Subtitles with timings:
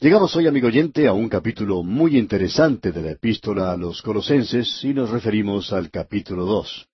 [0.00, 4.84] Llegamos hoy, amigo oyente, a un capítulo muy interesante de la epístola a los colosenses
[4.84, 6.86] y nos referimos al capítulo dos.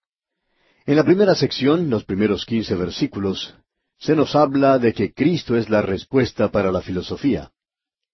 [0.87, 3.57] En la primera sección, los primeros quince versículos,
[3.99, 7.51] se nos habla de que Cristo es la respuesta para la filosofía.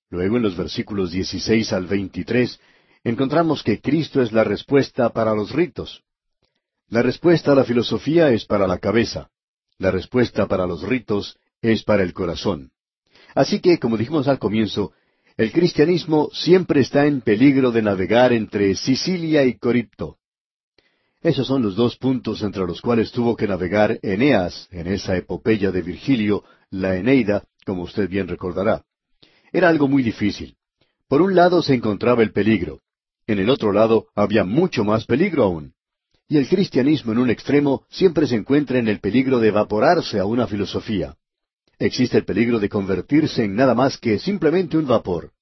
[0.08, 2.58] Luego, en los versículos dieciséis al veintitrés,
[3.04, 6.02] encontramos que Cristo es la respuesta para los ritos.
[6.88, 9.30] La respuesta a la filosofía es para la cabeza.
[9.78, 12.72] La respuesta para los ritos es para el corazón.
[13.34, 14.92] Así que, como dijimos al comienzo,
[15.36, 20.18] el cristianismo siempre está en peligro de navegar entre Sicilia y Coripto.
[21.22, 25.70] Esos son los dos puntos entre los cuales tuvo que navegar Eneas en esa epopeya
[25.70, 28.84] de Virgilio, la Eneida, como usted bien recordará.
[29.52, 30.56] Era algo muy difícil.
[31.08, 32.80] Por un lado se encontraba el peligro.
[33.26, 35.74] En el otro lado había mucho más peligro aún.
[36.28, 40.24] Y el cristianismo en un extremo siempre se encuentra en el peligro de evaporarse a
[40.24, 41.16] una filosofía
[41.80, 45.32] existe el peligro de convertirse en nada más que simplemente un vapor.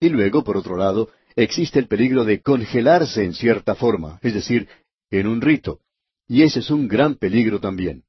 [0.00, 4.66] Y luego, por otro lado, existe el peligro de congelarse en cierta forma, es decir,
[5.10, 5.80] en un rito.
[6.26, 8.04] Y ese es un gran peligro también.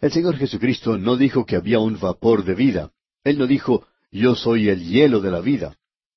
[0.00, 2.92] El Señor Jesucristo no dijo que había un vapor de vida.
[3.24, 5.76] Él no dijo, yo soy el hielo de la vida.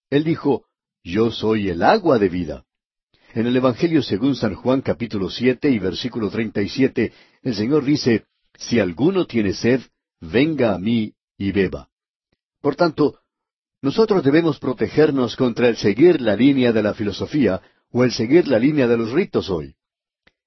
[0.10, 0.66] Él dijo,
[1.04, 2.66] yo soy el agua de vida.
[3.34, 7.86] En el Evangelio según San Juan capítulo siete y versículo treinta y siete, el Señor
[7.86, 8.26] dice,
[8.58, 9.82] Si alguno tiene sed,
[10.22, 11.90] venga a mí y beba.
[12.62, 13.20] Por tanto,
[13.82, 18.60] nosotros debemos protegernos contra el seguir la línea de la filosofía o el seguir la
[18.60, 19.76] línea de los ritos hoy.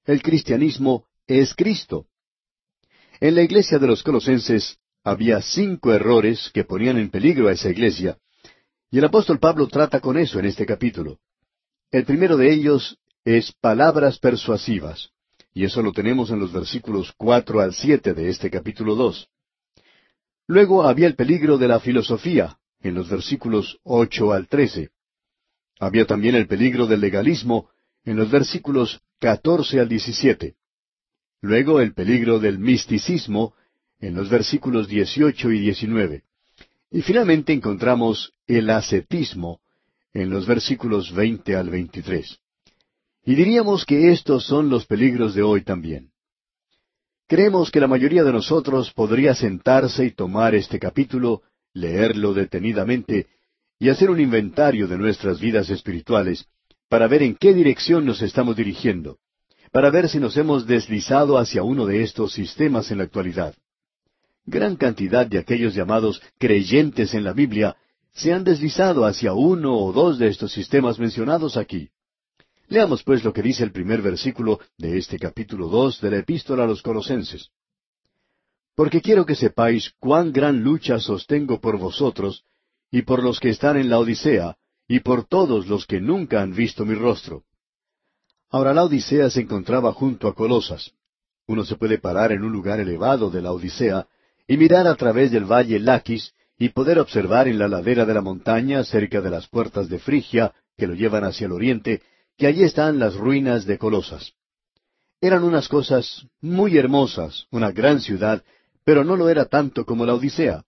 [0.05, 2.07] El cristianismo es Cristo.
[3.21, 7.71] En la iglesia de los colosenses había cinco errores que ponían en peligro a esa
[7.71, 8.19] iglesia,
[8.91, 11.19] y el apóstol Pablo trata con eso en este capítulo.
[11.91, 15.11] El primero de ellos es palabras persuasivas,
[15.53, 19.29] y eso lo tenemos en los versículos cuatro al siete de este capítulo dos.
[20.47, 24.91] Luego había el peligro de la filosofía, en los versículos ocho al trece.
[25.81, 27.71] Había también el peligro del legalismo,
[28.05, 30.57] en los versículos catorce al diecisiete.
[31.41, 33.55] Luego el peligro del misticismo,
[34.01, 36.25] en los versículos dieciocho y diecinueve.
[36.91, 39.61] Y finalmente encontramos el ascetismo,
[40.13, 42.39] en los versículos veinte al veintitrés.
[43.25, 46.14] Y diríamos que estos son los peligros de hoy también.
[47.35, 53.27] Creemos que la mayoría de nosotros podría sentarse y tomar este capítulo, leerlo detenidamente
[53.77, 56.47] y hacer un inventario de nuestras vidas espirituales
[56.89, 59.19] para ver en qué dirección nos estamos dirigiendo,
[59.73, 63.57] para ver si nos hemos deslizado hacia uno de estos sistemas en la actualidad.
[64.47, 67.75] Gran cantidad de aquellos llamados creyentes en la Biblia
[68.13, 71.91] se han deslizado hacia uno o dos de estos sistemas mencionados aquí.
[72.69, 76.65] Leamos pues lo que dice el primer versículo de este capítulo dos de la epístola
[76.65, 77.51] a los Colosenses.
[78.75, 82.45] Porque quiero que sepáis cuán gran lucha sostengo por vosotros,
[82.91, 84.57] y por los que están en la Odisea,
[84.89, 87.45] y por todos los que nunca han visto mi rostro.
[88.51, 90.93] Ahora la Odisea se encontraba junto a Colosas.
[91.47, 94.07] Uno se puede parar en un lugar elevado de la Odisea
[94.47, 98.21] y mirar a través del valle Laquis y poder observar en la ladera de la
[98.21, 102.03] montaña, cerca de las puertas de Frigia, que lo llevan hacia el oriente,
[102.37, 104.33] que allí están las ruinas de Colosas.
[105.21, 108.45] Eran unas cosas muy hermosas, una gran ciudad,
[108.85, 110.65] pero no lo era tanto como la Odisea.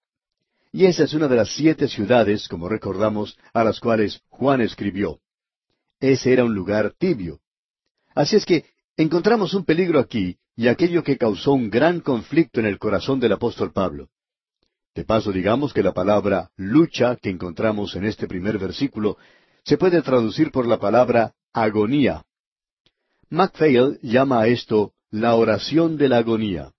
[0.72, 5.20] Y esa es una de las siete ciudades, como recordamos, a las cuales Juan escribió.
[6.00, 7.40] Ese era un lugar tibio.
[8.14, 8.64] Así es que
[8.96, 13.32] encontramos un peligro aquí y aquello que causó un gran conflicto en el corazón del
[13.32, 14.08] apóstol Pablo.
[14.94, 19.18] De paso, digamos que la palabra lucha que encontramos en este primer versículo
[19.64, 21.34] se puede traducir por la palabra
[21.64, 22.22] agonía.
[23.30, 26.72] MacPhail llama a esto la oración de la agonía.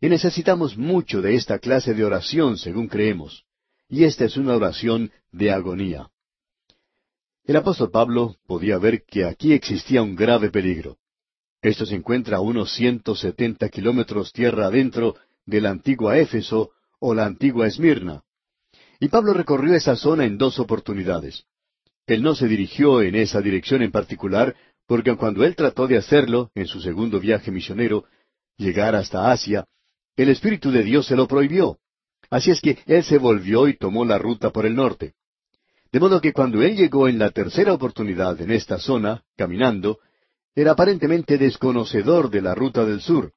[0.00, 3.44] Y necesitamos mucho de esta clase de oración, según creemos.
[3.88, 6.08] Y esta es una oración de agonía.
[7.44, 10.96] El apóstol Pablo podía ver que aquí existía un grave peligro.
[11.60, 17.14] Esto se encuentra a unos ciento setenta kilómetros tierra adentro de la antigua Éfeso o
[17.14, 18.22] la antigua Esmirna.
[18.98, 21.44] Y Pablo recorrió esa zona en dos oportunidades.
[22.06, 24.54] Él no se dirigió en esa dirección en particular,
[24.86, 28.04] porque cuando él trató de hacerlo, en su segundo viaje misionero,
[28.56, 29.66] llegar hasta Asia,
[30.16, 31.78] el Espíritu de Dios se lo prohibió.
[32.30, 35.14] Así es que él se volvió y tomó la ruta por el norte.
[35.92, 39.98] De modo que cuando él llegó en la tercera oportunidad en esta zona, caminando,
[40.54, 43.32] era aparentemente desconocedor de la ruta del sur,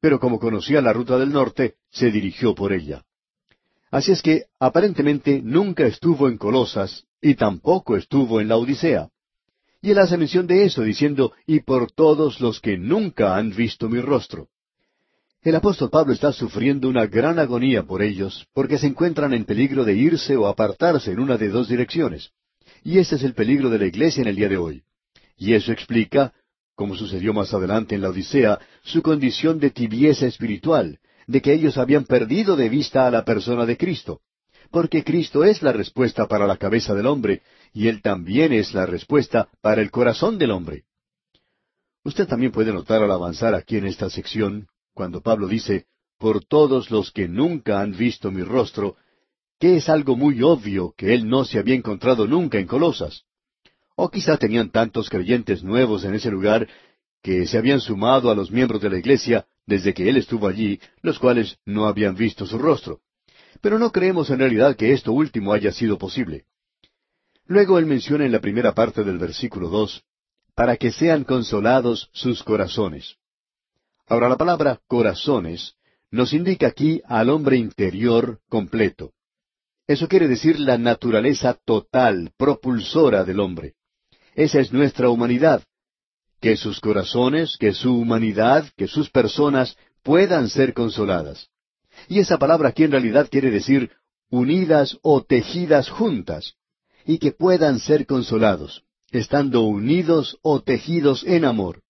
[0.00, 3.04] pero como conocía la ruta del norte, se dirigió por ella.
[3.90, 9.08] Así es que aparentemente nunca estuvo en Colosas y tampoco estuvo en la Odisea.
[9.80, 13.88] Y él hace mención de eso, diciendo, y por todos los que nunca han visto
[13.88, 14.48] mi rostro.
[15.40, 19.84] El apóstol Pablo está sufriendo una gran agonía por ellos, porque se encuentran en peligro
[19.84, 22.32] de irse o apartarse en una de dos direcciones.
[22.82, 24.82] Y ese es el peligro de la iglesia en el día de hoy.
[25.36, 26.32] Y eso explica,
[26.74, 31.76] como sucedió más adelante en la Odisea, su condición de tibieza espiritual, de que ellos
[31.76, 34.22] habían perdido de vista a la persona de Cristo.
[34.70, 37.42] Porque Cristo es la respuesta para la cabeza del hombre,
[37.72, 40.84] y Él también es la respuesta para el corazón del hombre.
[42.02, 45.84] Usted también puede notar al avanzar aquí en esta sección, cuando Pablo dice,
[46.18, 48.96] por todos los que nunca han visto mi rostro,
[49.60, 53.24] que es algo muy obvio que él no se había encontrado nunca en Colosas.
[53.96, 56.66] O quizá tenían tantos creyentes nuevos en ese lugar
[57.22, 60.80] que se habían sumado a los miembros de la iglesia desde que él estuvo allí,
[61.02, 63.00] los cuales no habían visto su rostro.
[63.60, 66.46] Pero no creemos en realidad que esto último haya sido posible.
[67.44, 70.02] Luego él menciona en la primera parte del versículo dos,
[70.54, 73.16] para que sean consolados sus corazones.
[74.06, 75.74] Ahora la palabra corazones
[76.10, 79.12] nos indica aquí al hombre interior completo.
[79.86, 83.74] Eso quiere decir la naturaleza total, propulsora del hombre.
[84.34, 85.62] Esa es nuestra humanidad.
[86.40, 91.48] Que sus corazones, que su humanidad, que sus personas puedan ser consoladas.
[92.08, 93.90] Y esa palabra aquí en realidad quiere decir
[94.30, 96.54] unidas o tejidas juntas,
[97.04, 101.82] y que puedan ser consolados, estando unidos o tejidos en amor.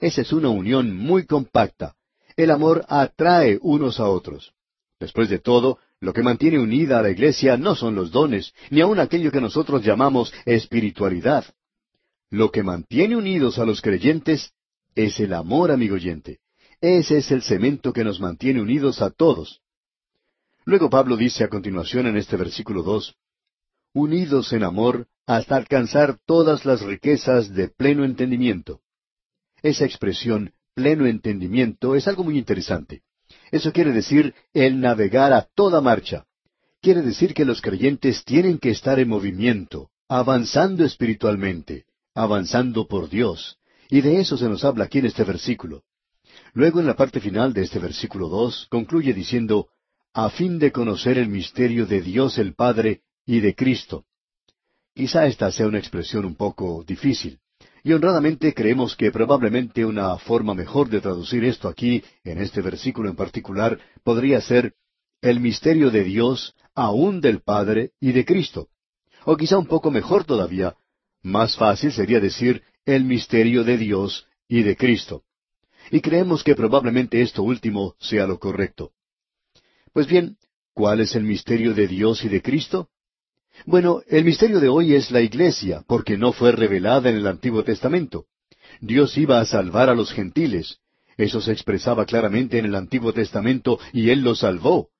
[0.00, 1.94] Esa es una unión muy compacta.
[2.36, 4.52] El amor atrae unos a otros.
[4.98, 8.80] Después de todo, lo que mantiene unida a la iglesia no son los dones, ni
[8.80, 11.44] aun aquello que nosotros llamamos espiritualidad.
[12.34, 14.54] Lo que mantiene unidos a los creyentes
[14.96, 16.40] es el amor, amigo oyente.
[16.80, 19.60] Ese es el cemento que nos mantiene unidos a todos.
[20.64, 23.14] Luego Pablo dice a continuación en este versículo dos,
[23.92, 28.80] unidos en amor hasta alcanzar todas las riquezas de pleno entendimiento.
[29.62, 33.02] Esa expresión, pleno entendimiento, es algo muy interesante.
[33.52, 36.26] Eso quiere decir el navegar a toda marcha.
[36.82, 41.84] Quiere decir que los creyentes tienen que estar en movimiento, avanzando espiritualmente,
[42.14, 43.58] avanzando por Dios.
[43.90, 45.82] Y de eso se nos habla aquí en este versículo.
[46.52, 49.68] Luego en la parte final de este versículo dos concluye diciendo,
[50.12, 54.04] a fin de conocer el misterio de Dios el Padre y de Cristo.
[54.94, 57.40] Quizá esta sea una expresión un poco difícil.
[57.82, 63.10] Y honradamente creemos que probablemente una forma mejor de traducir esto aquí, en este versículo
[63.10, 64.74] en particular, podría ser
[65.20, 68.68] el misterio de Dios, aún del Padre y de Cristo.
[69.24, 70.76] O quizá un poco mejor todavía,
[71.24, 75.24] más fácil sería decir el misterio de Dios y de Cristo.
[75.90, 78.92] Y creemos que probablemente esto último sea lo correcto.
[79.92, 80.36] Pues bien,
[80.74, 82.90] ¿cuál es el misterio de Dios y de Cristo?
[83.64, 87.64] Bueno, el misterio de hoy es la iglesia, porque no fue revelada en el Antiguo
[87.64, 88.26] Testamento.
[88.80, 90.78] Dios iba a salvar a los gentiles.
[91.16, 94.90] Eso se expresaba claramente en el Antiguo Testamento y Él los salvó.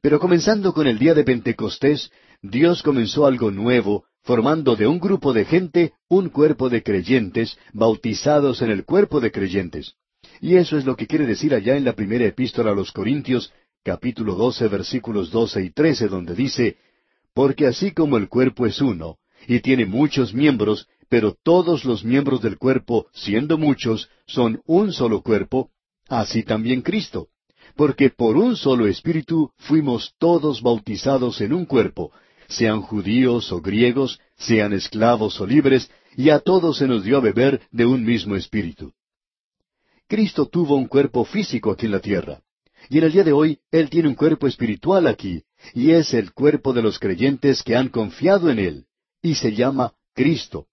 [0.00, 2.10] Pero comenzando con el día de Pentecostés,
[2.42, 8.60] Dios comenzó algo nuevo, formando de un grupo de gente un cuerpo de creyentes, bautizados
[8.60, 9.94] en el cuerpo de creyentes.
[10.42, 13.50] Y eso es lo que quiere decir allá en la primera epístola a los Corintios,
[13.82, 16.76] capítulo doce, versículos doce y trece, donde dice,
[17.32, 19.16] porque así como el cuerpo es uno,
[19.46, 25.22] y tiene muchos miembros, pero todos los miembros del cuerpo, siendo muchos, son un solo
[25.22, 25.70] cuerpo,
[26.06, 27.28] así también Cristo.
[27.76, 32.12] Porque por un solo espíritu fuimos todos bautizados en un cuerpo,
[32.48, 37.20] sean judíos o griegos, sean esclavos o libres, y a todos se nos dio a
[37.20, 38.92] beber de un mismo espíritu.
[40.08, 42.40] Cristo tuvo un cuerpo físico aquí en la tierra.
[42.88, 45.42] Y en el día de hoy, Él tiene un cuerpo espiritual aquí,
[45.74, 48.86] y es el cuerpo de los creyentes que han confiado en Él,
[49.20, 50.66] y se llama Cristo.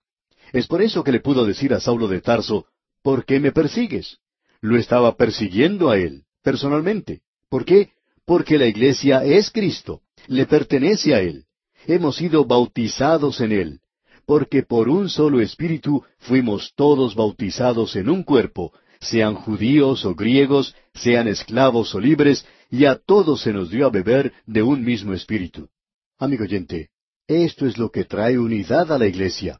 [0.53, 2.67] Es por eso que le pudo decir a Saulo de Tarso,
[3.01, 4.19] ¿por qué me persigues?
[4.61, 7.21] Lo estaba persiguiendo a Él, personalmente.
[7.49, 7.89] ¿Por qué?
[8.25, 11.45] Porque la iglesia es Cristo, le pertenece a Él.
[11.87, 13.79] Hemos sido bautizados en Él,
[14.25, 20.75] porque por un solo espíritu fuimos todos bautizados en un cuerpo, sean judíos o griegos,
[20.93, 25.13] sean esclavos o libres, y a todos se nos dio a beber de un mismo
[25.13, 25.69] espíritu.
[26.17, 26.89] Amigo oyente,
[27.27, 29.59] esto es lo que trae unidad a la iglesia.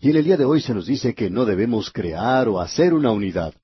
[0.00, 2.94] Y en el día de hoy se nos dice que no debemos crear o hacer
[2.94, 3.54] una unidad.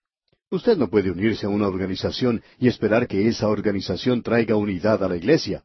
[0.50, 5.08] Usted no puede unirse a una organización y esperar que esa organización traiga unidad a
[5.08, 5.64] la iglesia.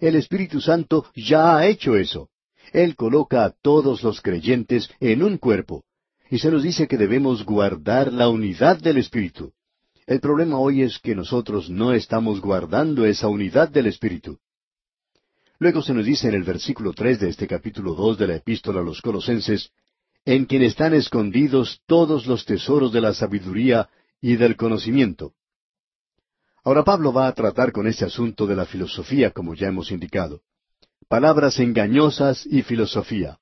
[0.00, 2.28] El Espíritu Santo ya ha hecho eso.
[2.72, 5.84] Él coloca a todos los creyentes en un cuerpo,
[6.30, 9.52] y se nos dice que debemos guardar la unidad del Espíritu.
[10.06, 14.38] El problema hoy es que nosotros no estamos guardando esa unidad del Espíritu.
[15.58, 18.80] Luego se nos dice en el versículo tres de este capítulo dos de la Epístola
[18.80, 19.70] a los Colosenses,
[20.24, 23.88] en quien están escondidos todos los tesoros de la sabiduría
[24.20, 25.32] y del conocimiento.
[26.68, 30.42] Ahora Pablo va a tratar con este asunto de la filosofía, como ya hemos indicado.
[31.08, 33.38] Palabras engañosas y filosofía.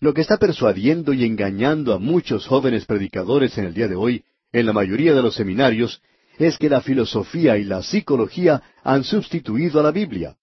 [0.00, 4.24] Lo que está persuadiendo y engañando a muchos jóvenes predicadores en el día de hoy,
[4.52, 6.00] en la mayoría de los seminarios,
[6.38, 10.38] es que la filosofía y la psicología han sustituido a la Biblia.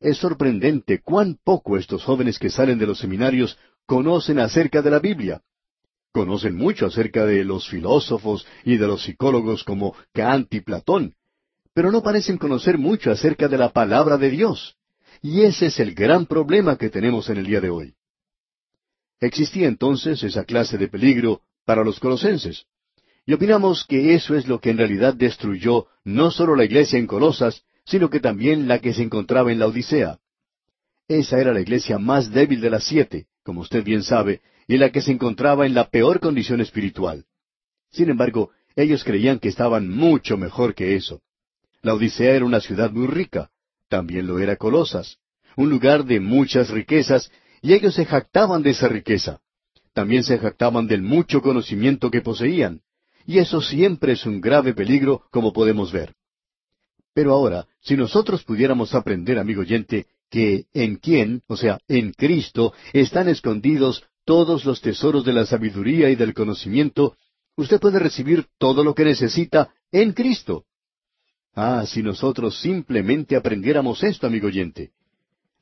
[0.00, 4.98] Es sorprendente cuán poco estos jóvenes que salen de los seminarios conocen acerca de la
[4.98, 5.40] Biblia.
[6.12, 11.14] Conocen mucho acerca de los filósofos y de los psicólogos como Kant y Platón,
[11.78, 14.74] pero no parecen conocer mucho acerca de la palabra de Dios.
[15.22, 17.94] Y ese es el gran problema que tenemos en el día de hoy.
[19.20, 22.64] Existía entonces esa clase de peligro para los colosenses.
[23.26, 27.06] Y opinamos que eso es lo que en realidad destruyó no solo la iglesia en
[27.06, 30.18] Colosas, sino que también la que se encontraba en la Odisea.
[31.06, 34.90] Esa era la iglesia más débil de las siete, como usted bien sabe, y la
[34.90, 37.26] que se encontraba en la peor condición espiritual.
[37.92, 41.22] Sin embargo, ellos creían que estaban mucho mejor que eso.
[41.82, 43.50] La Odisea era una ciudad muy rica,
[43.88, 45.18] también lo era Colosas,
[45.56, 47.30] un lugar de muchas riquezas,
[47.62, 49.40] y ellos se jactaban de esa riqueza.
[49.92, 52.82] También se jactaban del mucho conocimiento que poseían,
[53.26, 56.14] y eso siempre es un grave peligro, como podemos ver.
[57.14, 62.72] Pero ahora, si nosotros pudiéramos aprender, amigo oyente, que en quién, o sea, en Cristo,
[62.92, 67.16] están escondidos todos los tesoros de la sabiduría y del conocimiento,
[67.56, 70.64] usted puede recibir todo lo que necesita en Cristo.
[71.54, 74.92] Ah, si nosotros simplemente aprendiéramos esto, amigo oyente.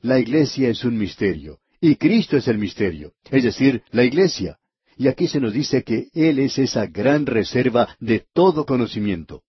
[0.01, 4.57] La iglesia es un misterio, y Cristo es el misterio, es decir, la iglesia.
[4.95, 9.43] Y aquí se nos dice que Él es esa gran reserva de todo conocimiento.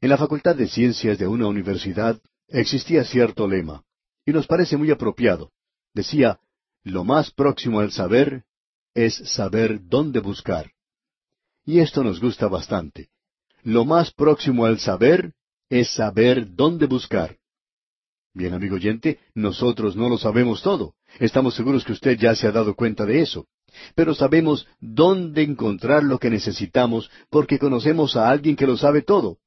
[0.00, 3.84] En la Facultad de Ciencias de una universidad existía cierto lema,
[4.24, 5.50] y nos parece muy apropiado.
[5.92, 6.38] Decía,
[6.82, 8.44] lo más próximo al saber
[8.94, 10.72] es saber dónde buscar.
[11.64, 13.10] Y esto nos gusta bastante.
[13.62, 15.32] Lo más próximo al saber
[15.68, 17.36] es saber dónde buscar.
[18.32, 20.94] Bien, amigo oyente, nosotros no lo sabemos todo.
[21.18, 23.46] Estamos seguros que usted ya se ha dado cuenta de eso.
[23.94, 29.38] Pero sabemos dónde encontrar lo que necesitamos porque conocemos a alguien que lo sabe todo.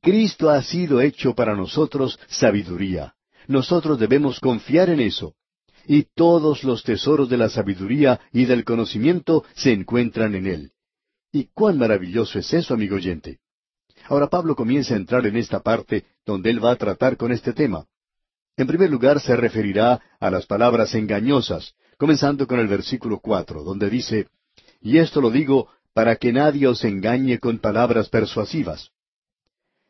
[0.00, 3.14] Cristo ha sido hecho para nosotros sabiduría.
[3.46, 5.34] Nosotros debemos confiar en eso.
[5.86, 10.72] Y todos los tesoros de la sabiduría y del conocimiento se encuentran en Él.
[11.30, 13.40] ¿Y cuán maravilloso es eso, amigo oyente?
[14.06, 17.52] Ahora Pablo comienza a entrar en esta parte donde él va a tratar con este
[17.52, 17.86] tema.
[18.56, 23.90] En primer lugar se referirá a las palabras engañosas, comenzando con el versículo cuatro, donde
[23.90, 24.28] dice,
[24.80, 28.90] Y esto lo digo para que nadie os engañe con palabras persuasivas.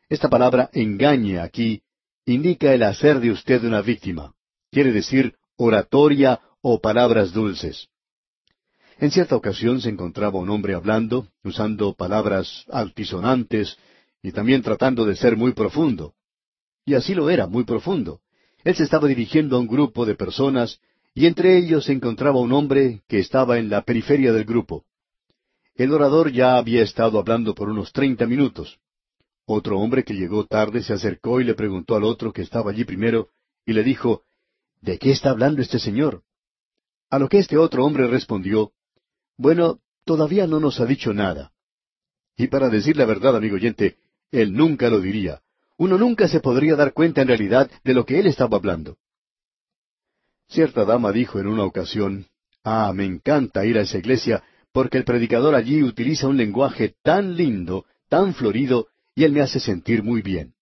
[0.07, 1.81] Esta palabra engañe aquí
[2.25, 4.33] indica el hacer de usted una víctima.
[4.71, 7.87] Quiere decir oratoria o palabras dulces.
[8.97, 13.77] En cierta ocasión se encontraba un hombre hablando, usando palabras altisonantes
[14.25, 16.15] y también tratando de ser muy profundo.
[16.83, 18.21] Y así lo era, muy profundo.
[18.63, 20.79] Él se estaba dirigiendo a un grupo de personas
[21.13, 24.83] y entre ellos se encontraba un hombre que estaba en la periferia del grupo.
[25.75, 28.79] El orador ya había estado hablando por unos treinta minutos.
[29.45, 32.83] Otro hombre que llegó tarde se acercó y le preguntó al otro que estaba allí
[32.83, 33.29] primero,
[33.63, 34.23] y le dijo,
[34.81, 36.23] ¿De qué está hablando este señor?
[37.11, 38.71] A lo que este otro hombre respondió,
[39.37, 41.51] Bueno, todavía no nos ha dicho nada.
[42.35, 43.97] Y para decir la verdad, amigo oyente,
[44.31, 45.41] él nunca lo diría
[45.77, 48.97] uno nunca se podría dar cuenta en realidad de lo que él estaba hablando.
[50.47, 52.27] Cierta dama dijo en una ocasión,
[52.63, 57.35] Ah, me encanta ir a esa iglesia porque el predicador allí utiliza un lenguaje tan
[57.35, 60.53] lindo, tan florido, y él me hace sentir muy bien.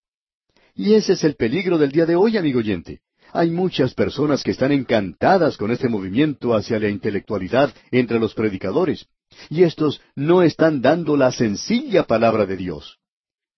[0.75, 3.01] Y ese es el peligro del día de hoy, amigo oyente.
[3.31, 9.07] Hay muchas personas que están encantadas con este movimiento hacia la intelectualidad entre los predicadores,
[9.49, 12.99] y estos no están dando la sencilla palabra de Dios.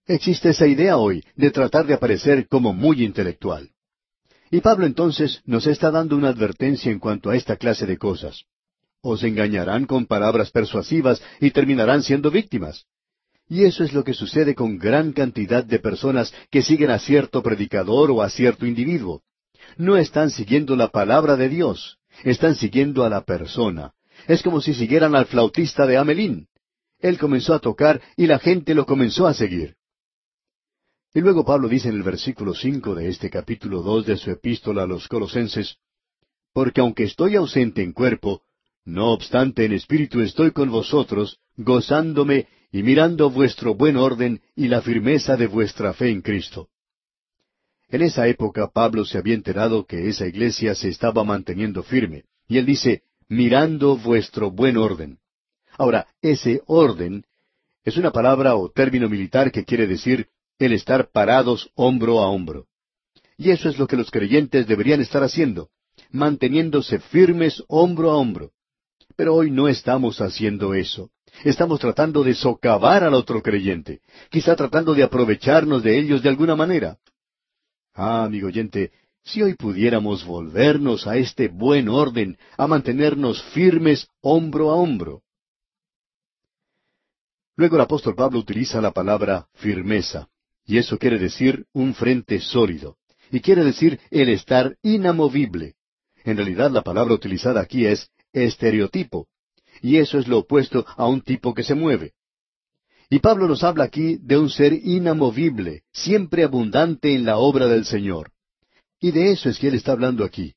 [0.07, 3.71] Existe esa idea hoy de tratar de aparecer como muy intelectual.
[4.51, 8.43] Y Pablo entonces nos está dando una advertencia en cuanto a esta clase de cosas.
[9.01, 12.85] Os engañarán con palabras persuasivas y terminarán siendo víctimas.
[13.50, 17.41] Y eso es lo que sucede con gran cantidad de personas que siguen a cierto
[17.41, 19.24] predicador o a cierto individuo.
[19.75, 23.93] No están siguiendo la palabra de Dios, están siguiendo a la persona.
[24.27, 26.47] Es como si siguieran al flautista de Amelín.
[27.00, 29.75] Él comenzó a tocar y la gente lo comenzó a seguir.
[31.15, 34.84] Y luego Pablo dice en el versículo cinco de este capítulo dos de su epístola
[34.84, 35.77] a los Colosenses,
[36.51, 38.41] Porque aunque estoy ausente en cuerpo,
[38.84, 44.81] no obstante en espíritu estoy con vosotros, gozándome y mirando vuestro buen orden y la
[44.81, 46.67] firmeza de vuestra fe en Cristo.
[47.88, 52.57] En esa época Pablo se había enterado que esa iglesia se estaba manteniendo firme, y
[52.57, 55.19] él dice, mirando vuestro buen orden.
[55.77, 57.24] Ahora, ese orden
[57.86, 60.27] es una palabra o término militar que quiere decir
[60.59, 62.67] el estar parados hombro a hombro.
[63.38, 65.69] Y eso es lo que los creyentes deberían estar haciendo,
[66.12, 68.51] manteniéndose firmes hombro a hombro.
[69.15, 71.09] Pero hoy no estamos haciendo eso.
[71.43, 76.55] Estamos tratando de socavar al otro creyente, quizá tratando de aprovecharnos de ellos de alguna
[76.55, 76.97] manera.
[77.93, 78.91] Ah, amigo oyente,
[79.24, 85.24] si hoy pudiéramos volvernos a este buen orden, a mantenernos firmes hombro a hombro.
[87.57, 90.29] Luego el apóstol Pablo utiliza la palabra firmeza,
[90.65, 92.98] y eso quiere decir un frente sólido,
[93.31, 95.75] y quiere decir el estar inamovible.
[96.24, 99.27] En realidad la palabra utilizada aquí es estereotipo,
[99.81, 102.13] y eso es lo opuesto a un tipo que se mueve.
[103.10, 107.86] Y Pablo nos habla aquí de un ser inamovible, siempre abundante en la obra del
[107.86, 108.31] Señor.
[109.00, 110.55] Y de eso es que él está hablando aquí.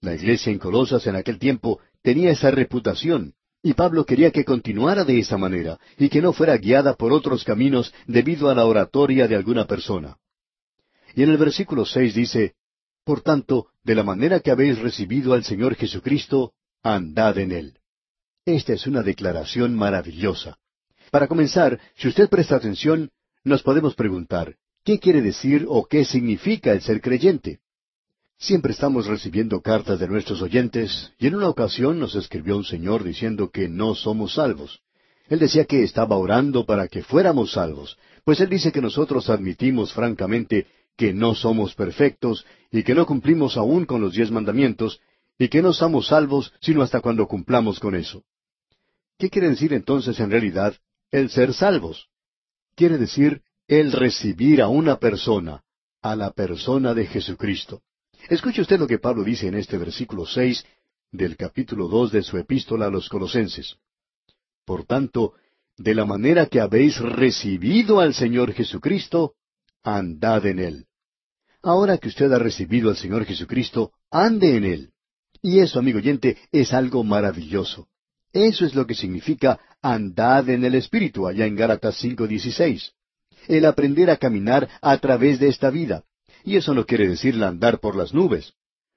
[0.00, 5.04] La iglesia en Colosas en aquel tiempo tenía esa reputación, y Pablo quería que continuara
[5.04, 9.28] de esa manera, y que no fuera guiada por otros caminos debido a la oratoria
[9.28, 10.18] de alguna persona.
[11.14, 12.54] Y en el versículo seis dice,
[13.04, 17.78] Por tanto, de la manera que habéis recibido al Señor Jesucristo, andad en él.
[18.44, 20.58] Esta es una declaración maravillosa.
[21.12, 23.10] Para comenzar, si usted presta atención,
[23.44, 27.60] nos podemos preguntar, ¿qué quiere decir o qué significa el ser creyente?
[28.42, 33.04] Siempre estamos recibiendo cartas de nuestros oyentes, y en una ocasión nos escribió un señor
[33.04, 34.80] diciendo que no somos salvos.
[35.28, 39.92] Él decía que estaba orando para que fuéramos salvos, pues él dice que nosotros admitimos
[39.92, 45.00] francamente que no somos perfectos y que no cumplimos aún con los diez mandamientos,
[45.38, 48.24] y que no somos salvos sino hasta cuando cumplamos con eso.
[49.18, 50.74] ¿Qué quiere decir entonces en realidad
[51.12, 52.08] el ser salvos?
[52.74, 55.62] Quiere decir el recibir a una persona,
[56.00, 57.82] a la persona de Jesucristo.
[58.28, 60.64] Escuche usted lo que Pablo dice en este versículo seis
[61.10, 63.76] del capítulo dos de su epístola a los Colosenses.
[64.64, 65.34] Por tanto,
[65.76, 69.34] de la manera que habéis recibido al Señor Jesucristo,
[69.82, 70.86] andad en Él.
[71.62, 74.90] Ahora que usted ha recibido al Señor Jesucristo, ande en Él.
[75.40, 77.88] Y eso, amigo oyente, es algo maravilloso.
[78.32, 82.92] Eso es lo que significa andad en el Espíritu, allá en Gálatas 5:16.
[83.48, 86.04] El aprender a caminar a través de esta vida.
[86.44, 88.54] Y eso no quiere decir andar por las nubes.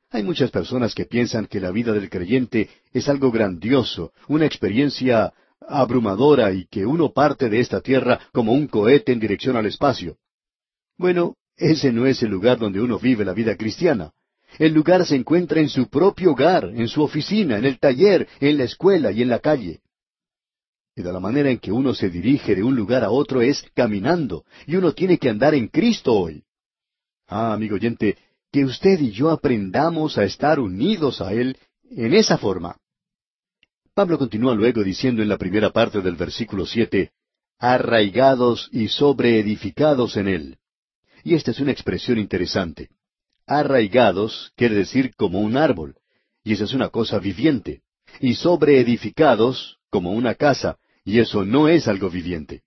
[0.10, 5.34] Hay muchas personas que piensan que la vida del creyente es algo grandioso, una experiencia
[5.68, 10.18] abrumadora y que uno parte de esta tierra como un cohete en dirección al espacio.
[10.98, 14.12] Bueno, ese no es el lugar donde uno vive la vida cristiana.
[14.58, 18.58] El lugar se encuentra en su propio hogar, en su oficina, en el taller, en
[18.58, 19.82] la escuela y en la calle.
[20.96, 23.66] Y de la manera en que uno se dirige de un lugar a otro es
[23.74, 26.44] caminando, y uno tiene que andar en Cristo hoy.
[27.28, 28.18] Ah, amigo oyente,
[28.52, 31.58] que usted y yo aprendamos a estar unidos a Él
[31.90, 32.78] en esa forma.
[33.94, 37.12] Pablo continúa luego diciendo en la primera parte del versículo siete,
[37.58, 40.58] arraigados y sobreedificados en Él.
[41.24, 42.90] Y esta es una expresión interesante.
[43.48, 45.96] Arraigados quiere decir como un árbol,
[46.44, 47.82] y esa es una cosa viviente.
[48.20, 52.62] Y sobreedificados como una casa, y eso no es algo viviente.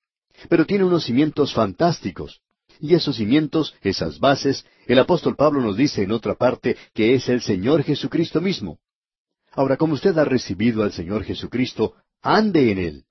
[0.49, 2.41] Pero tiene unos cimientos fantásticos.
[2.81, 7.29] Y esos cimientos, esas bases, el apóstol Pablo nos dice en otra parte que es
[7.29, 8.79] el Señor Jesucristo mismo.
[9.53, 13.05] Ahora, como usted ha recibido al Señor Jesucristo, ande en Él.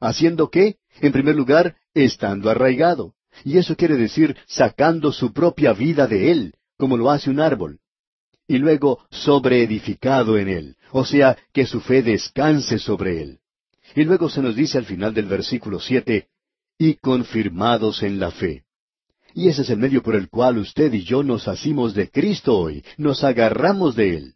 [0.00, 0.76] ¿Haciendo qué?
[1.00, 3.14] En primer lugar, estando arraigado.
[3.44, 7.78] Y eso quiere decir sacando su propia vida de Él, como lo hace un árbol.
[8.48, 13.38] Y luego sobreedificado en Él, o sea, que su fe descanse sobre Él.
[13.94, 16.28] Y luego se nos dice al final del versículo siete,
[16.78, 18.64] y confirmados en la fe.
[19.34, 22.58] Y ese es el medio por el cual usted y yo nos asimos de Cristo
[22.58, 24.34] hoy, nos agarramos de Él.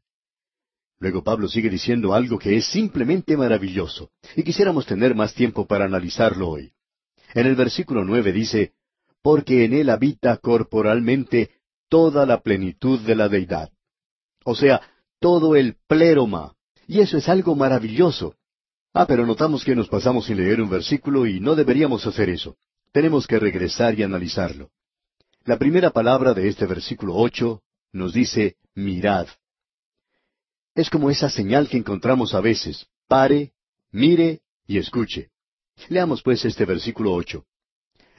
[0.98, 5.84] Luego Pablo sigue diciendo algo que es simplemente maravilloso, y quisiéramos tener más tiempo para
[5.84, 6.72] analizarlo hoy.
[7.34, 8.72] En el versículo nueve dice,
[9.22, 11.50] porque en Él habita corporalmente
[11.88, 13.70] toda la plenitud de la deidad.
[14.44, 14.80] O sea,
[15.20, 16.54] todo el pléroma.
[16.86, 18.36] Y eso es algo maravilloso.
[18.94, 22.56] Ah, pero notamos que nos pasamos sin leer un versículo y no deberíamos hacer eso.
[22.92, 24.70] Tenemos que regresar y analizarlo.
[25.46, 29.28] La primera palabra de este versículo ocho nos dice mirad.
[30.74, 32.88] Es como esa señal que encontramos a veces.
[33.06, 33.52] Pare,
[33.92, 35.30] mire y escuche.
[35.88, 37.44] Leamos pues este versículo ocho.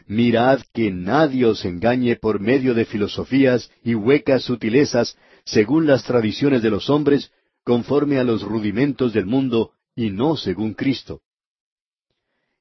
[0.06, 6.62] Mirad que nadie os engañe por medio de filosofías y huecas sutilezas, según las tradiciones
[6.62, 7.34] de los hombres,
[7.66, 11.24] conforme a los rudimentos del mundo, y no según Cristo.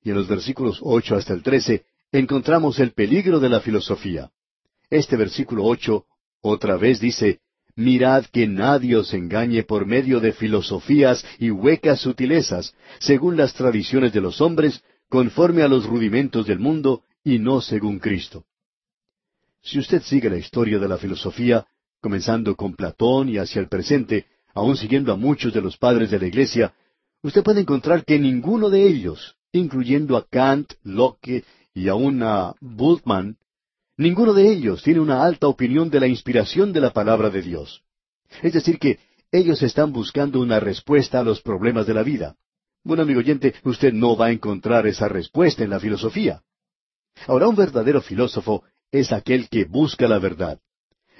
[0.03, 4.33] Y en los versículos ocho hasta el trece encontramos el peligro de la filosofía.
[4.91, 6.07] Este versículo ocho
[6.41, 7.41] otra vez dice,
[7.75, 14.13] Mirad que nadie os engañe por medio de filosofías y huecas sutilezas, según las tradiciones
[14.15, 18.45] de los hombres, conforme a los rudimentos del mundo, y no según Cristo.
[19.61, 21.67] Si usted sigue la historia de la filosofía,
[22.01, 26.21] comenzando con Platón y hacia el presente, aún siguiendo a muchos de los padres de
[26.21, 26.73] la Iglesia,
[27.23, 31.45] usted puede encontrar que ninguno de ellos, incluyendo a Kant, Locke
[31.75, 33.37] y aún a Bultmann,
[33.97, 37.83] ninguno de ellos tiene una alta opinión de la inspiración de la palabra de Dios.
[38.43, 38.99] Es decir, que
[39.33, 42.37] ellos están buscando una respuesta a los problemas de la vida.
[42.85, 46.43] Bueno, amigo oyente, usted no va a encontrar esa respuesta en la filosofía.
[47.27, 50.61] Ahora, un verdadero filósofo es aquel que busca la verdad.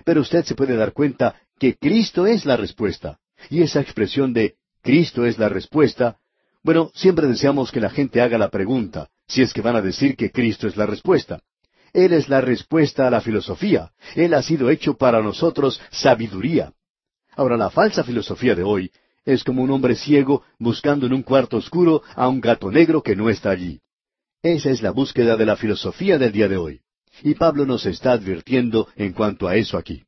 [0.05, 3.19] Pero usted se puede dar cuenta que Cristo es la respuesta.
[3.51, 6.19] Y esa expresión de Cristo es la respuesta,
[6.63, 10.17] bueno, siempre deseamos que la gente haga la pregunta, si es que van a decir
[10.17, 11.41] que Cristo es la respuesta.
[11.93, 13.93] Él es la respuesta a la filosofía.
[14.15, 16.73] Él ha sido hecho para nosotros sabiduría.
[17.35, 18.91] Ahora, la falsa filosofía de hoy
[19.25, 23.17] es como un hombre ciego buscando en un cuarto oscuro a un gato negro que
[23.17, 23.81] no está allí.
[24.43, 26.81] Esa es la búsqueda de la filosofía del día de hoy.
[27.23, 30.05] Y Pablo nos está advirtiendo en cuanto a eso aquí.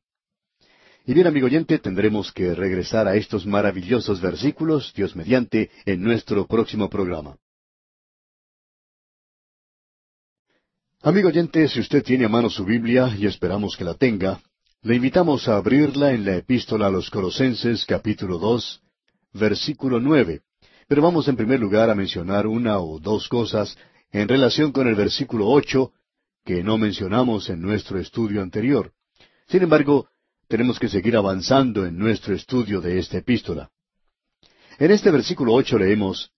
[1.05, 6.45] Y bien, amigo oyente, tendremos que regresar a estos maravillosos versículos, Dios mediante, en nuestro
[6.45, 7.37] próximo programa.
[11.01, 14.41] Amigo oyente, si usted tiene a mano su Biblia, y esperamos que la tenga,
[14.81, 18.81] le invitamos a abrirla en la epístola a los Colosenses capítulo dos,
[19.31, 20.41] versículo nueve.
[20.89, 23.77] Pero vamos en primer lugar a mencionar una o dos cosas
[24.11, 25.93] en relación con el versículo ocho
[26.43, 28.91] que no mencionamos en nuestro estudio anterior.
[29.47, 30.09] Sin embargo,
[30.49, 33.69] tenemos que seguir avanzando en nuestro estudio de esta epístola.
[34.77, 36.29] En este versículo ocho leemos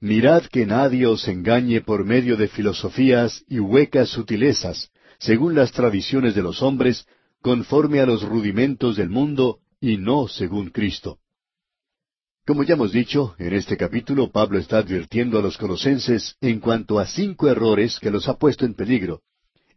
[0.00, 6.34] Mirad que nadie os engañe por medio de filosofías y huecas sutilezas, según las tradiciones
[6.34, 7.06] de los hombres,
[7.40, 11.18] conforme a los rudimentos del mundo, y no según Cristo.
[12.46, 16.98] Como ya hemos dicho, en este capítulo Pablo está advirtiendo a los colosenses en cuanto
[16.98, 19.22] a cinco errores que los ha puesto en peligro,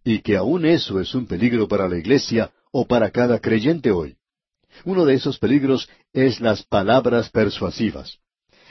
[0.04, 4.18] y que aún eso es un peligro para la iglesia o para cada creyente hoy.
[4.84, 8.20] Uno de esos peligros es las palabras persuasivas.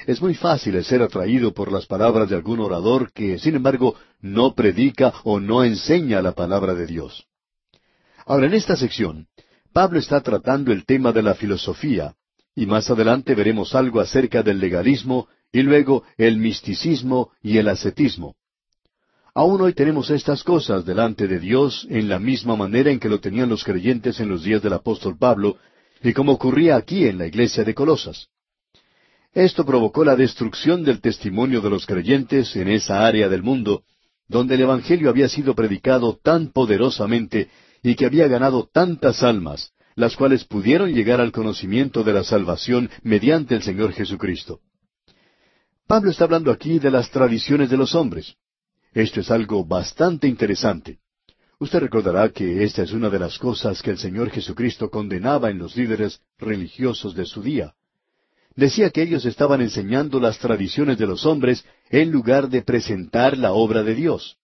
[0.06, 4.54] Es muy fácil ser atraído por las palabras de algún orador que, sin embargo, no
[4.54, 7.26] predica o no enseña la palabra de Dios.
[8.24, 9.26] Ahora, en esta sección,
[9.72, 12.14] Pablo está tratando el tema de la filosofía,
[12.54, 18.34] y más adelante veremos algo acerca del legalismo y luego el misticismo y el ascetismo.
[19.34, 23.20] Aún hoy tenemos estas cosas delante de Dios en la misma manera en que lo
[23.20, 25.58] tenían los creyentes en los días del apóstol Pablo
[26.02, 28.28] y como ocurría aquí en la iglesia de Colosas.
[29.34, 33.84] Esto provocó la destrucción del testimonio de los creyentes en esa área del mundo
[34.28, 37.48] donde el Evangelio había sido predicado tan poderosamente
[37.82, 42.90] y que había ganado tantas almas, las cuales pudieron llegar al conocimiento de la salvación
[43.02, 44.60] mediante el Señor Jesucristo.
[45.86, 48.34] Pablo está hablando aquí de las tradiciones de los hombres.
[48.92, 50.98] Esto es algo bastante interesante.
[51.58, 55.58] Usted recordará que esta es una de las cosas que el Señor Jesucristo condenaba en
[55.58, 57.74] los líderes religiosos de su día.
[58.58, 63.52] Decía que ellos estaban enseñando las tradiciones de los hombres en lugar de presentar la
[63.52, 64.36] obra de Dios.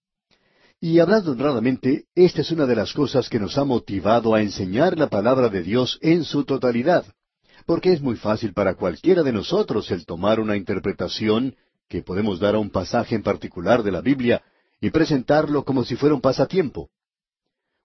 [0.80, 4.96] Y hablando honradamente, esta es una de las cosas que nos ha motivado a enseñar
[4.96, 7.04] la palabra de Dios en su totalidad,
[7.66, 11.56] porque es muy fácil para cualquiera de nosotros el tomar una interpretación
[11.88, 14.44] que podemos dar a un pasaje en particular de la Biblia
[14.80, 16.88] y presentarlo como si fuera un pasatiempo.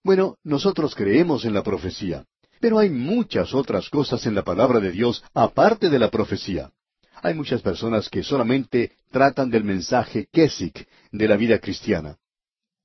[0.04, 2.28] Bueno, nosotros creemos en la profecía,
[2.60, 6.72] pero hay muchas otras cosas en la palabra de Dios aparte de la profecía.
[7.22, 12.18] Hay muchas personas que solamente tratan del mensaje Kesik de la vida cristiana.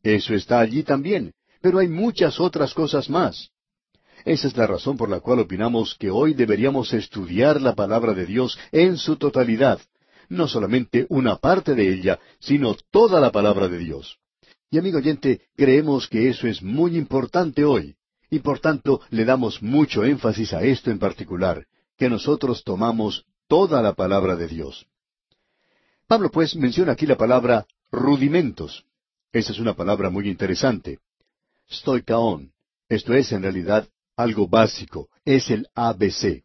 [0.02, 3.50] Eso está allí también, pero hay muchas otras cosas más.
[4.24, 8.26] Esa es la razón por la cual opinamos que hoy deberíamos estudiar la palabra de
[8.26, 9.80] Dios en su totalidad,
[10.28, 14.18] no solamente una parte de ella, sino toda la palabra de Dios.
[14.70, 17.96] Y amigo oyente, creemos que eso es muy importante hoy,
[18.34, 21.66] y por tanto le damos mucho énfasis a esto en particular,
[21.96, 24.86] que nosotros tomamos toda la palabra de Dios.
[26.08, 28.84] Pablo pues menciona aquí la palabra rudimentos.
[29.32, 30.98] Esa es una palabra muy interesante.
[31.70, 32.50] Stoikaon.
[32.88, 35.08] Esto es en realidad algo básico.
[35.24, 36.42] Es el ABC.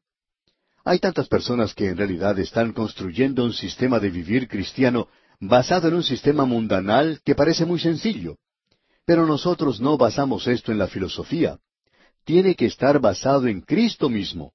[0.86, 5.08] Hay tantas personas que en realidad están construyendo un sistema de vivir cristiano
[5.39, 8.38] basado en un sistema mundanal que parece muy sencillo.
[9.06, 11.58] Pero nosotros no basamos esto en la filosofía.
[12.30, 14.54] Tiene que estar basado en Cristo mismo.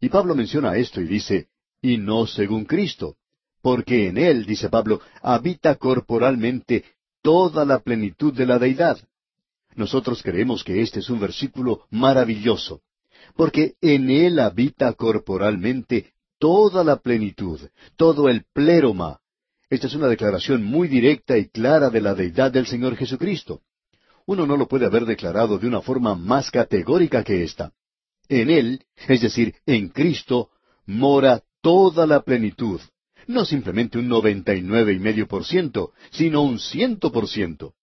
[0.00, 1.46] Y Pablo menciona esto y dice,
[1.80, 3.14] y no según Cristo,
[3.62, 6.84] porque en él, dice Pablo, habita corporalmente
[7.22, 8.98] toda la plenitud de la deidad.
[9.76, 12.82] Nosotros creemos que este es un versículo maravilloso,
[13.36, 17.60] porque en él habita corporalmente toda la plenitud,
[17.94, 19.20] todo el pléroma.
[19.70, 23.62] Esta es una declaración muy directa y clara de la deidad del Señor Jesucristo.
[24.26, 27.72] Uno no lo puede haber declarado de una forma más categórica que esta.
[28.28, 30.50] En Él, es decir, en Cristo,
[30.84, 32.80] mora toda la plenitud,
[33.28, 37.74] no simplemente un noventa y nueve y medio por ciento, sino un ciento por ciento.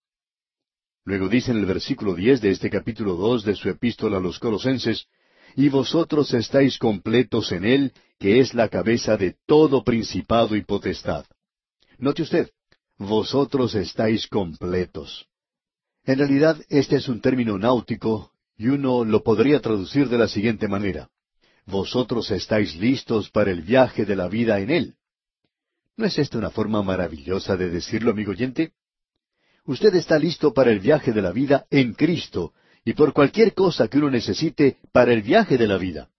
[1.05, 4.39] Luego dice en el versículo diez de este capítulo dos de su epístola a los
[4.39, 5.07] Colosenses,
[5.55, 11.25] y vosotros estáis completos en Él, que es la cabeza de todo principado y potestad.
[11.97, 12.49] Note usted,
[12.97, 15.27] vosotros estáis completos.
[16.05, 20.67] En realidad, este es un término náutico, y uno lo podría traducir de la siguiente
[20.67, 21.09] manera.
[21.65, 24.95] Vosotros estáis listos para el viaje de la vida en Él.
[25.95, 28.73] ¿No es esta una forma maravillosa de decirlo, amigo oyente?
[29.65, 33.87] Usted está listo para el viaje de la vida en Cristo, y por cualquier cosa
[33.87, 36.09] que uno necesite para el viaje de la vida.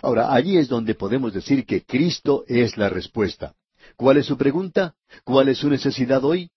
[0.00, 3.54] Ahora, allí es donde podemos decir que Cristo es la respuesta.
[3.96, 4.94] ¿Cuál es su pregunta?
[5.24, 6.50] ¿Cuál es su necesidad hoy?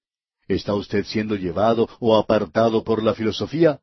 [0.47, 3.79] ¿Está usted siendo llevado o apartado por la filosofía?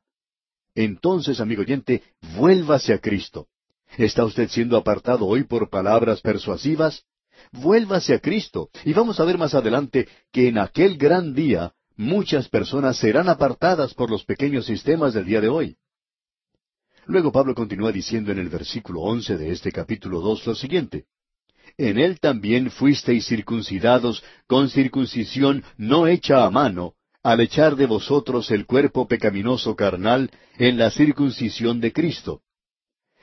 [0.75, 2.03] Entonces, amigo oyente,
[2.37, 3.49] vuélvase a Cristo.
[3.97, 7.05] ¿Está usted siendo apartado hoy por palabras persuasivas?
[7.53, 8.71] Vuélvase a Cristo.
[8.85, 13.95] Y vamos a ver más adelante que en aquel gran día muchas personas serán apartadas
[13.95, 15.77] por los pequeños sistemas del día de hoy.
[17.07, 21.07] Luego Pablo continúa diciendo en el versículo once de este capítulo dos lo siguiente
[21.83, 28.51] En él también fuisteis circuncidados con circuncisión no hecha a mano, al echar de vosotros
[28.51, 32.43] el cuerpo pecaminoso carnal en la circuncisión de Cristo.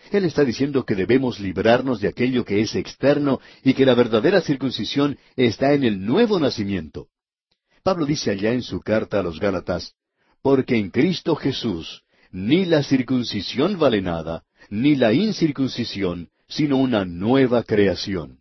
[0.10, 4.41] Él está diciendo que debemos librarnos de aquello que es externo y que la verdadera
[4.41, 7.10] circuncisión está en el nuevo nacimiento.
[7.84, 9.93] Pablo dice allá en su carta a los Gálatas,
[10.41, 17.62] porque en Cristo Jesús ni la circuncisión vale nada, ni la incircuncisión, sino una nueva
[17.62, 18.39] creación.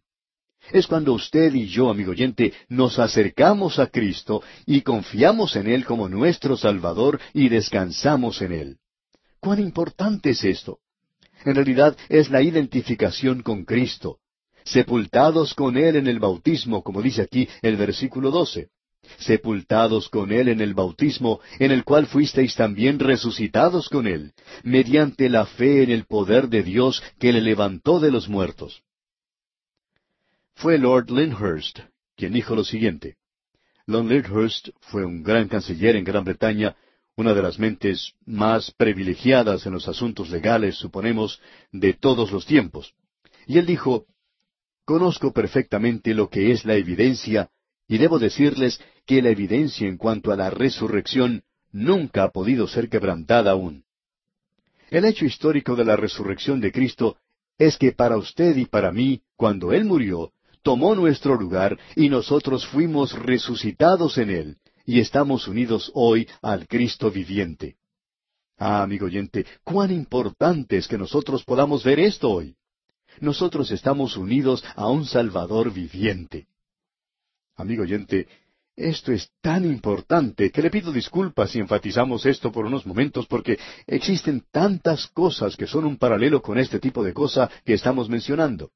[0.73, 5.85] Es cuando usted y yo, amigo oyente, nos acercamos a Cristo y confiamos en Él
[5.85, 8.77] como nuestro Salvador y descansamos en Él.
[9.41, 10.79] ¿Cuán importante es esto?
[11.45, 14.19] En realidad es la identificación con Cristo,
[14.65, 18.71] sepultados con Él en el bautismo, como dice aquí el versículo doce
[19.19, 25.29] sepultados con Él en el bautismo, en el cual fuisteis también resucitados con Él, mediante
[25.29, 28.83] la fe en el poder de Dios que le levantó de los muertos.
[30.57, 31.81] Fue Lord Lyndhurst
[32.17, 33.19] quien dijo lo siguiente.
[33.87, 36.75] Lord Lyndhurst fue un gran canciller en Gran Bretaña,
[37.15, 41.43] una de las mentes más privilegiadas en los asuntos legales, suponemos,
[41.73, 42.95] de todos los tiempos.
[43.47, 44.07] Y él dijo,
[44.87, 47.51] Conozco perfectamente lo que es la evidencia
[47.87, 52.89] y debo decirles que la evidencia en cuanto a la resurrección nunca ha podido ser
[52.89, 53.85] quebrantada aún.
[54.89, 57.19] El hecho histórico de la resurrección de Cristo
[57.59, 60.33] es que para usted y para mí, cuando Él murió,
[60.67, 67.09] tomó nuestro lugar y nosotros fuimos resucitados en Él y estamos unidos hoy al Cristo
[67.09, 67.77] viviente.
[68.59, 72.57] Ah, amigo oyente, cuán importante es que nosotros podamos ver esto hoy.
[73.21, 76.49] Nosotros estamos unidos a un Salvador viviente.
[77.55, 78.27] Amigo oyente,
[78.75, 83.57] esto es tan importante que le pido disculpas si enfatizamos esto por unos momentos porque
[83.87, 88.73] existen tantas cosas que son un paralelo con este tipo de cosa que estamos mencionando.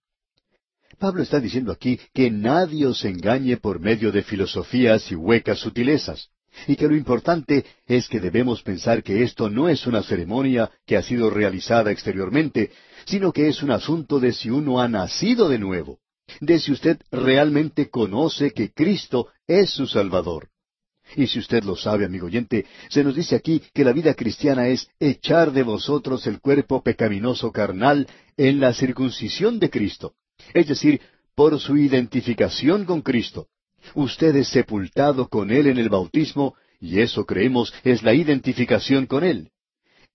[1.01, 6.29] Pablo está diciendo aquí que nadie os engañe por medio de filosofías y huecas sutilezas,
[6.69, 10.97] y que lo importante es que debemos pensar que esto no es una ceremonia que
[10.97, 12.71] ha sido realizada exteriormente,
[13.07, 15.99] sino que es un asunto de si uno ha nacido de nuevo
[16.41, 20.49] de si usted realmente conoce que Cristo es su Salvador.
[21.17, 24.69] Y si usted lo sabe, amigo oyente, se nos dice aquí que la vida cristiana
[24.69, 30.15] es echar de vosotros el cuerpo pecaminoso carnal en la circuncisión de Cristo,
[30.55, 31.01] es decir,
[31.35, 33.49] por su identificación con Cristo.
[33.95, 39.25] Usted es sepultado con Él en el bautismo, y eso creemos es la identificación con
[39.25, 39.51] Él.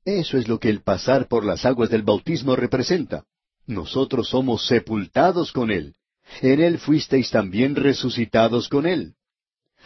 [0.03, 3.23] Eso es lo que el pasar por las aguas del bautismo representa.
[3.65, 5.95] Nosotros somos sepultados con Él.
[6.41, 9.15] En Él fuisteis también resucitados con Él.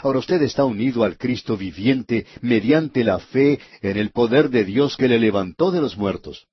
[0.02, 4.96] Ahora usted está unido al Cristo viviente mediante la fe en el poder de Dios
[4.96, 6.48] que le levantó de los muertos.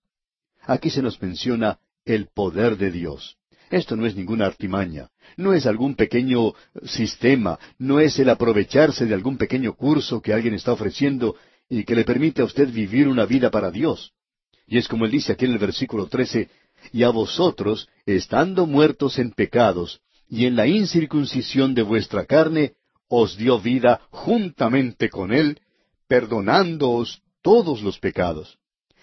[0.63, 3.37] Aquí se nos menciona el poder de Dios.
[3.71, 9.15] Esto no es ninguna artimaña, no es algún pequeño sistema, no es el aprovecharse de
[9.15, 11.35] algún pequeño curso que alguien está ofreciendo
[11.69, 14.13] y que le permite a usted vivir una vida para Dios.
[14.67, 16.49] Y es como él dice aquí en el versículo trece,
[16.93, 22.75] y a vosotros, estando muertos en pecados, y en la incircuncisión de vuestra carne,
[23.09, 25.61] os dio vida juntamente con Él,
[26.09, 28.59] perdonándoos todos los pecados.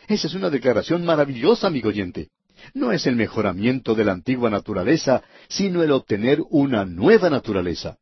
[0.07, 2.29] Esa es una declaración maravillosa, amigo oyente.
[2.73, 7.97] No es el mejoramiento de la antigua naturaleza, sino el obtener una nueva naturaleza.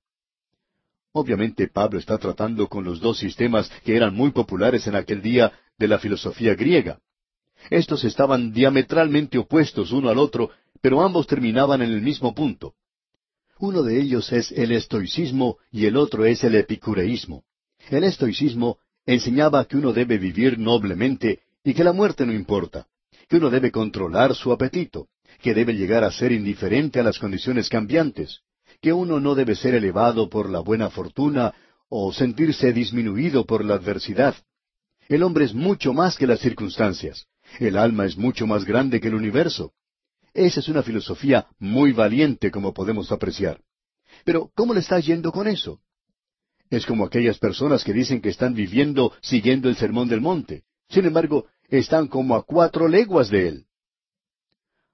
[1.13, 5.51] Obviamente Pablo está tratando con los dos sistemas que eran muy populares en aquel día
[5.77, 6.99] de la filosofía griega.
[7.69, 12.75] Estos estaban diametralmente opuestos uno al otro, pero ambos terminaban en el mismo punto.
[13.59, 17.43] Uno de ellos es el estoicismo y el otro es el epicureísmo.
[17.89, 22.87] El estoicismo enseñaba que uno debe vivir noblemente y que la muerte no importa,
[23.31, 25.07] que uno debe controlar su apetito,
[25.41, 28.41] que debe llegar a ser indiferente a las condiciones cambiantes,
[28.81, 31.53] que uno no debe ser elevado por la buena fortuna
[31.87, 34.35] o sentirse disminuido por la adversidad.
[35.07, 37.27] El hombre es mucho más que las circunstancias.
[37.57, 39.71] El alma es mucho más grande que el universo.
[40.33, 43.61] Esa es una filosofía muy valiente, como podemos apreciar.
[44.25, 45.79] Pero, ¿cómo le está yendo con eso?
[46.69, 50.63] Es como aquellas personas que dicen que están viviendo siguiendo el sermón del monte.
[50.89, 53.65] Sin embargo, están como a cuatro leguas de él.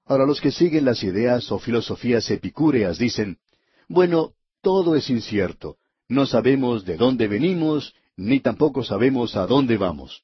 [0.05, 3.39] Ahora los que siguen las ideas o filosofías epicúreas dicen,
[3.89, 5.77] bueno, todo es incierto.
[6.07, 10.23] No sabemos de dónde venimos, ni tampoco sabemos a dónde vamos.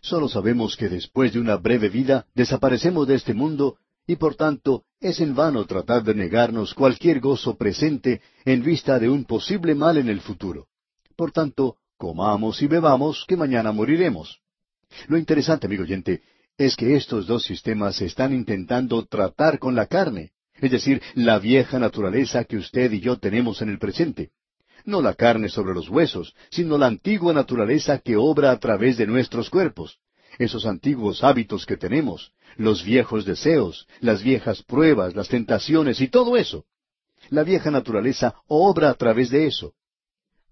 [0.00, 4.84] Solo sabemos que después de una breve vida desaparecemos de este mundo y por tanto
[5.00, 9.98] es en vano tratar de negarnos cualquier gozo presente en vista de un posible mal
[9.98, 10.66] en el futuro.
[11.14, 14.40] Por tanto, comamos y bebamos que mañana moriremos.
[15.08, 16.22] Lo interesante, amigo oyente,
[16.56, 21.78] es que estos dos sistemas están intentando tratar con la carne, es decir, la vieja
[21.78, 24.30] naturaleza que usted y yo tenemos en el presente.
[24.84, 29.06] No la carne sobre los huesos, sino la antigua naturaleza que obra a través de
[29.06, 29.98] nuestros cuerpos.
[30.38, 36.36] Esos antiguos hábitos que tenemos, los viejos deseos, las viejas pruebas, las tentaciones y todo
[36.36, 36.64] eso.
[37.28, 39.74] La vieja naturaleza obra a través de eso.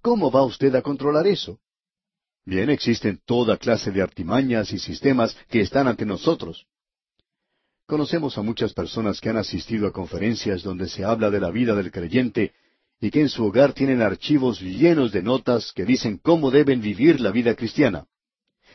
[0.03, 1.59] ¿Cómo va usted a controlar eso?
[2.49, 6.65] Bien, existen toda clase de artimañas y sistemas que están ante nosotros.
[7.85, 11.75] Conocemos a muchas personas que han asistido a conferencias donde se habla de la vida
[11.75, 12.55] del creyente
[13.03, 17.21] y que en su hogar tienen archivos llenos de notas que dicen cómo deben vivir
[17.21, 18.07] la vida cristiana.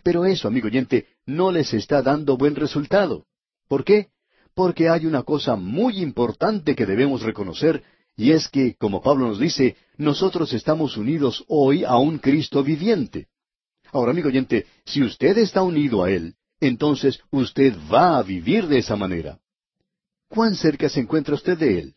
[0.04, 3.26] Pero eso, amigo oyente, no les está dando buen resultado.
[3.68, 4.10] ¿Por qué?
[4.54, 7.82] Porque hay una cosa muy importante que debemos reconocer,
[8.16, 13.30] y es que, como Pablo nos dice, nosotros estamos unidos hoy a un Cristo viviente.
[13.94, 18.80] Ahora, amigo oyente, si usted está unido a Él, entonces usted va a vivir de
[18.80, 19.40] esa manera.
[20.28, 21.96] ¿Cuán cerca se encuentra usted de Él?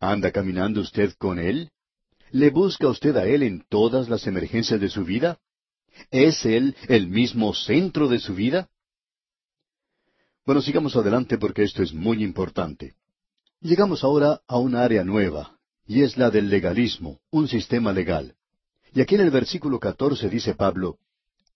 [0.00, 1.70] ¿Anda caminando usted con Él?
[2.30, 5.38] ¿Le busca usted a Él en todas las emergencias de su vida?
[6.10, 8.70] ¿Es Él el mismo centro de su vida?
[10.46, 12.94] Bueno, sigamos adelante porque esto es muy importante.
[13.60, 18.36] Llegamos ahora a un área nueva, y es la del legalismo, un sistema legal.
[18.94, 20.98] Y aquí en el versículo catorce dice Pablo,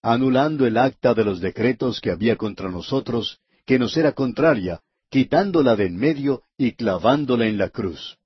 [0.01, 5.75] anulando el acta de los decretos que había contra nosotros, que nos era contraria, quitándola
[5.75, 8.17] de en medio y clavándola en la cruz.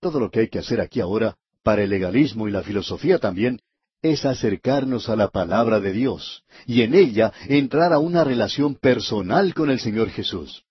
[0.00, 3.60] Todo lo que hay que hacer aquí ahora, para el legalismo y la filosofía también,
[4.00, 9.54] es acercarnos a la palabra de Dios y en ella entrar a una relación personal
[9.54, 10.64] con el Señor Jesús.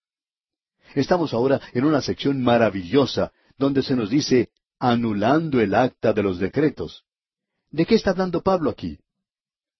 [0.96, 6.40] Estamos ahora en una sección maravillosa donde se nos dice anulando el acta de los
[6.40, 7.04] decretos.
[7.70, 8.98] ¿De qué está hablando Pablo aquí?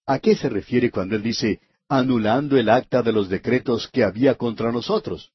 [0.08, 4.36] ¿A qué se refiere cuando él dice anulando el acta de los decretos que había
[4.36, 5.32] contra nosotros?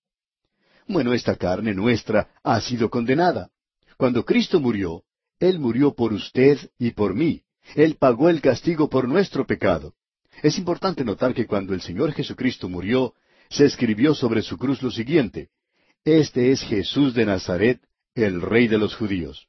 [0.89, 3.51] Bueno, esta carne nuestra ha sido condenada.
[3.97, 5.05] Cuando Cristo murió,
[5.39, 7.43] Él murió por usted y por mí.
[7.75, 9.95] Él pagó el castigo por nuestro pecado.
[10.43, 13.15] Es importante notar que cuando el Señor Jesucristo murió,
[13.51, 15.51] se escribió sobre su cruz lo siguiente,
[16.05, 17.81] Este es Jesús de Nazaret,
[18.15, 19.47] el Rey de los judíos.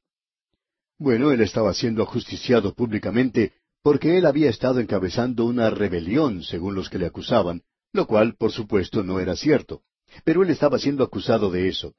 [1.00, 6.90] Bueno, él estaba siendo ajusticiado públicamente porque él había estado encabezando una rebelión, según los
[6.90, 9.82] que le acusaban, lo cual, por supuesto, no era cierto.
[10.24, 11.94] Pero él estaba siendo acusado de eso.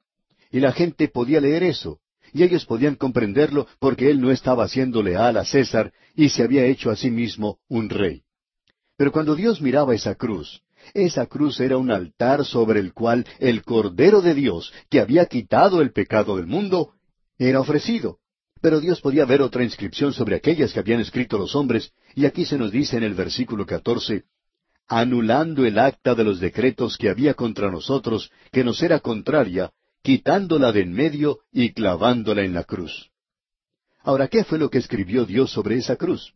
[0.51, 1.99] Y la gente podía leer eso,
[2.33, 6.65] y ellos podían comprenderlo porque él no estaba siendo leal a César y se había
[6.65, 8.23] hecho a sí mismo un rey.
[8.97, 10.61] Pero cuando Dios miraba esa cruz,
[10.93, 15.81] esa cruz era un altar sobre el cual el Cordero de Dios, que había quitado
[15.81, 16.93] el pecado del mundo,
[17.37, 18.19] era ofrecido.
[18.65, 22.45] Pero Dios podía ver otra inscripción sobre aquellas que habían escrito los hombres, y aquí
[22.45, 24.23] se nos dice en el versículo catorce,
[24.87, 29.69] anulando el acta de los decretos que había contra nosotros, que nos era contraria,
[30.01, 33.11] quitándola de en medio y clavándola en la cruz.
[34.01, 36.33] Ahora, ¿qué fue lo que escribió Dios sobre esa cruz?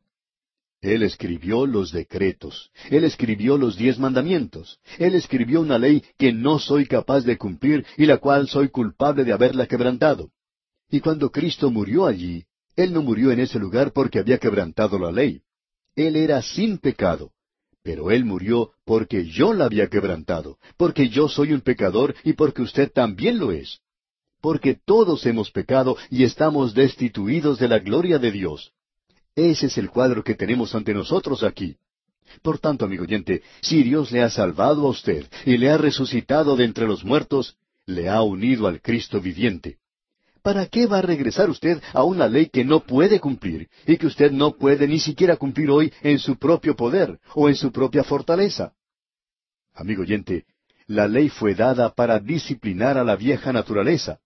[0.81, 6.59] Él escribió los decretos, Él escribió los diez mandamientos, Él escribió una ley que no
[6.59, 10.29] soy capaz de cumplir y la cual soy culpable de haberla quebrantado.
[10.89, 15.11] Y cuando Cristo murió allí, Él no murió en ese lugar porque había quebrantado la
[15.11, 15.41] ley.
[15.95, 17.31] Él era sin pecado.
[17.83, 22.61] Pero Él murió porque yo la había quebrantado, porque yo soy un pecador y porque
[22.61, 23.79] usted también lo es.
[24.41, 28.71] Porque todos hemos pecado y estamos destituidos de la gloria de Dios.
[29.35, 31.77] Ese es el cuadro que tenemos ante nosotros aquí.
[32.41, 36.55] Por tanto, amigo oyente, si Dios le ha salvado a usted y le ha resucitado
[36.55, 39.78] de entre los muertos, le ha unido al Cristo viviente.
[40.41, 44.07] ¿Para qué va a regresar usted a una ley que no puede cumplir y que
[44.07, 48.03] usted no puede ni siquiera cumplir hoy en su propio poder o en su propia
[48.03, 48.73] fortaleza?
[49.73, 50.45] Amigo oyente,
[50.87, 54.19] la ley fue dada para disciplinar a la vieja naturaleza.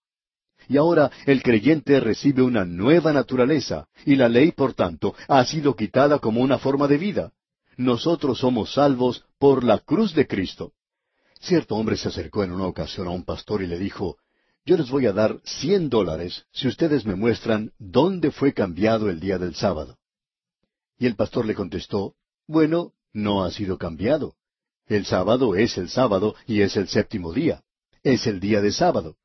[0.70, 5.76] Y ahora el creyente recibe una nueva naturaleza, y la ley, por tanto, ha sido
[5.76, 7.32] quitada como una forma de vida.
[7.76, 10.72] Nosotros somos salvos por la cruz de Cristo.
[11.42, 14.18] Cierto hombre se acercó en una ocasión a un pastor y le dijo,
[14.66, 19.20] Yo les voy a dar cien dólares si ustedes me muestran dónde fue cambiado el
[19.20, 19.98] día del sábado.
[20.98, 22.16] Y el pastor le contestó,
[22.48, 24.36] Bueno, no ha sido cambiado.
[24.88, 27.62] El sábado es el sábado y es el séptimo día.
[28.04, 29.18] Es el día de sábado.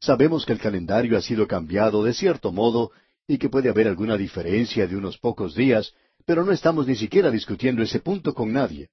[0.00, 2.92] Sabemos que el calendario ha sido cambiado de cierto modo
[3.26, 7.32] y que puede haber alguna diferencia de unos pocos días, pero no estamos ni siquiera
[7.32, 8.90] discutiendo ese punto con nadie.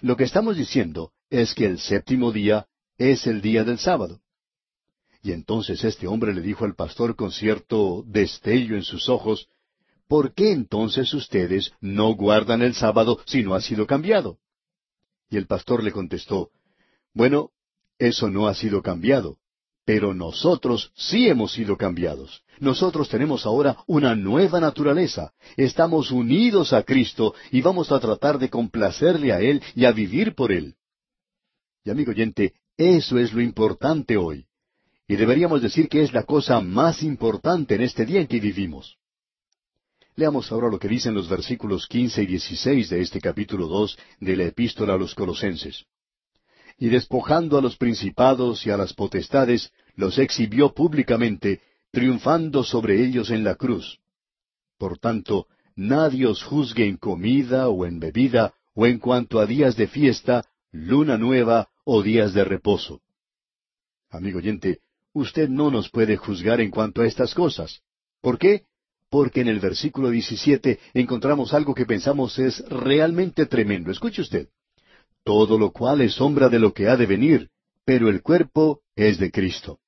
[0.00, 2.66] Lo que estamos diciendo es que el séptimo día
[2.98, 4.20] es el día del sábado.
[5.24, 9.48] Y entonces este hombre le dijo al pastor con cierto destello en sus ojos,
[10.06, 14.36] ¿por qué entonces ustedes no guardan el sábado si no ha sido cambiado?
[15.30, 16.50] Y el pastor le contestó,
[17.14, 17.52] Bueno,
[17.98, 19.38] eso no ha sido cambiado,
[19.86, 22.42] pero nosotros sí hemos sido cambiados.
[22.60, 25.32] Nosotros tenemos ahora una nueva naturaleza.
[25.56, 30.34] Estamos unidos a Cristo y vamos a tratar de complacerle a Él y a vivir
[30.34, 30.74] por Él.
[31.82, 34.46] Y amigo oyente, eso es lo importante hoy.
[35.06, 38.96] Y deberíamos decir que es la cosa más importante en este día en que vivimos.
[40.16, 44.36] Leamos ahora lo que dicen los versículos quince y dieciséis de este capítulo dos de
[44.36, 45.84] la Epístola a los Colosenses.
[46.78, 53.30] Y despojando a los principados y a las potestades, los exhibió públicamente, triunfando sobre ellos
[53.30, 53.98] en la cruz.
[54.78, 55.46] Por tanto,
[55.76, 60.44] nadie os juzgue en comida o en bebida, o en cuanto a días de fiesta,
[60.72, 63.00] luna nueva o días de reposo.
[64.10, 64.78] Amigo oyente,
[65.14, 67.80] usted no nos puede juzgar en cuanto a estas cosas.
[68.20, 68.66] ¿Por qué?
[69.14, 73.92] porque en el versículo 17 encontramos algo que pensamos es realmente tremendo.
[73.92, 74.48] Escuche usted.
[75.22, 77.48] Todo lo cual es sombra de lo que ha de venir,
[77.84, 79.78] pero el cuerpo es de Cristo.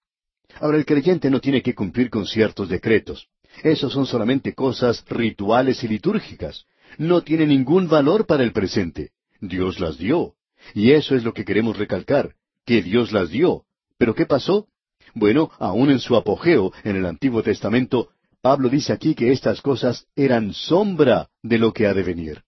[0.60, 3.26] Ahora el creyente no tiene que cumplir con ciertos decretos.
[3.64, 6.66] Esos son solamente cosas rituales y litúrgicas.
[6.96, 9.10] No tiene ningún valor para el presente.
[9.40, 10.34] Dios las dio.
[10.72, 13.64] Y eso es lo que queremos recalcar, que Dios las dio.
[13.98, 14.68] ¿Pero qué pasó?
[15.16, 18.10] Bueno, aún en su apogeo, en el Antiguo Testamento,
[18.42, 22.42] Pablo dice aquí que estas cosas eran sombra de lo que ha de venir.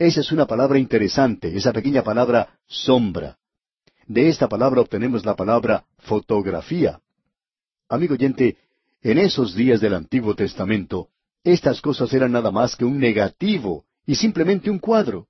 [0.00, 3.38] Esa es una palabra interesante, esa pequeña palabra sombra.
[4.08, 6.98] De esta palabra obtenemos la palabra fotografía.
[7.88, 8.56] Amigo oyente,
[9.00, 11.06] en esos días del Antiguo Testamento,
[11.44, 15.28] estas cosas eran nada más que un negativo y simplemente un cuadro.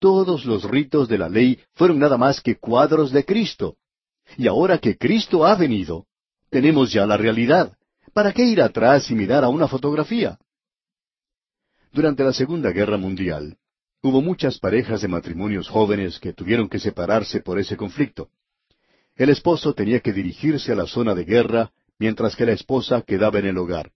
[0.00, 3.78] Todos los ritos de la ley fueron nada más que cuadros de Cristo.
[4.36, 6.06] Y ahora que Cristo ha venido,
[6.50, 7.76] tenemos ya la realidad.
[8.12, 10.38] ¿Para qué ir atrás y mirar a una fotografía?
[11.92, 13.56] Durante la Segunda Guerra Mundial,
[14.02, 18.30] hubo muchas parejas de matrimonios jóvenes que tuvieron que separarse por ese conflicto.
[19.16, 23.38] El esposo tenía que dirigirse a la zona de guerra, mientras que la esposa quedaba
[23.38, 23.92] en el hogar.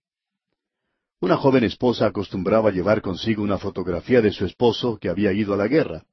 [1.19, 5.57] Una joven esposa acostumbraba llevar consigo una fotografía de su esposo que había ido a
[5.57, 6.05] la guerra.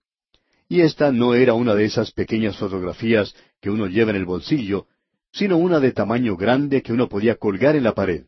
[0.68, 4.86] Y esta no era una de esas pequeñas fotografías que uno lleva en el bolsillo,
[5.32, 8.24] sino una de tamaño grande que uno podía colgar en la pared.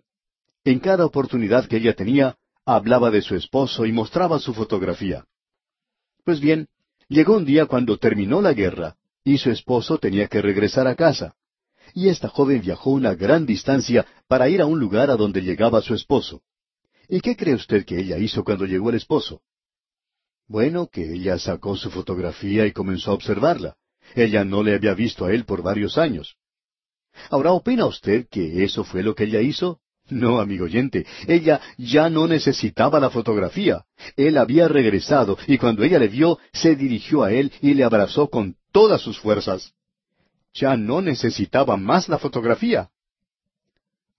[0.64, 5.24] En cada oportunidad que ella tenía, hablaba de su esposo y mostraba su fotografía.
[6.24, 6.68] Pues bien,
[7.08, 11.34] llegó un día cuando terminó la guerra, y su esposo tenía que regresar a casa.
[11.94, 15.80] Y esta joven viajó una gran distancia para ir a un lugar a donde llegaba
[15.80, 16.42] su esposo.
[17.08, 19.40] ¿Y qué cree usted que ella hizo cuando llegó el esposo?
[20.48, 23.76] Bueno, que ella sacó su fotografía y comenzó a observarla.
[24.14, 26.36] Ella no le había visto a él por varios años.
[27.30, 29.80] Ahora, ¿opina usted que eso fue lo que ella hizo?
[30.08, 33.84] No, amigo oyente, ella ya no necesitaba la fotografía.
[34.16, 38.28] Él había regresado y cuando ella le vio, se dirigió a él y le abrazó
[38.30, 39.74] con todas sus fuerzas.
[40.54, 42.88] Ya no necesitaba más la fotografía.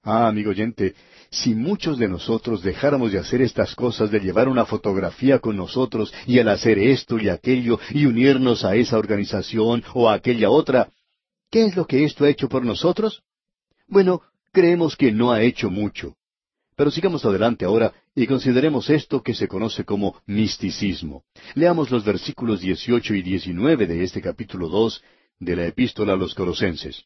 [0.04, 0.94] Ah, amigo oyente,
[1.32, 6.14] si muchos de nosotros dejáramos de hacer estas cosas de llevar una fotografía con nosotros
[6.26, 10.90] y al hacer esto y aquello y unirnos a esa organización o a aquella otra,
[11.50, 13.24] ¿Qué es lo que esto ha hecho por nosotros?
[13.88, 14.22] Bueno,
[14.52, 16.16] creemos que no ha hecho mucho.
[16.76, 21.24] Pero sigamos adelante ahora y consideremos esto que se conoce como misticismo.
[21.56, 25.04] Leamos los versículos 18 y 19 de este capítulo 2
[25.40, 27.04] de la epístola a los colosenses.